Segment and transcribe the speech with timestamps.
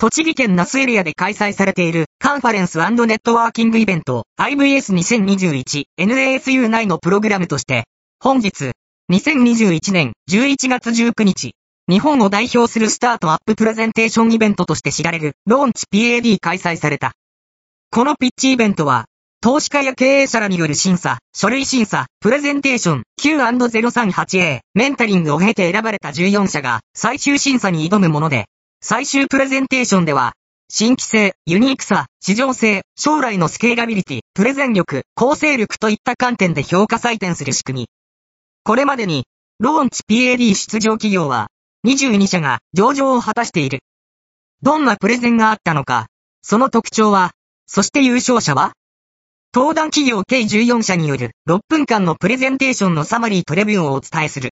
[0.00, 7.82] 栃木県那須エリアで開催されているカンファレンスネットワーキングイベント IVS2021 NASU 内のプログラムとして、
[8.20, 8.70] 本日、
[9.10, 11.56] 2021年11月19日、
[11.88, 17.14] 日本を代表するスタートアッププレゼンテーションイベントとして知られるローンチ PAD 開催された。
[17.90, 19.06] このピッチイベントは、
[19.40, 28.46] 投資家や経営者らによる審査、書類審査、プレゼンテーション Q&038A、メンタリングを経て選ばれた14社が最終審査に挑むもので、
[28.80, 30.34] 最終プレゼンテーションでは、
[30.68, 37.88] 新規性、ユニークさ、市場性、将来のスケーラビリティ、プレゼン力、構成力といった観点で評価採点する仕組み。
[38.62, 39.24] これまでに、
[39.58, 41.48] ローンチ PAD 出場企業は、
[41.88, 43.80] 22社が上場を果たしている。
[44.62, 46.06] どんなプレゼンがあったのか、
[46.42, 47.32] その特徴は、
[47.66, 48.74] そして優勝者は
[49.52, 54.46] 登壇企業計14社による6分間のプレゼンテーションのサマリープレビューをお伝えする。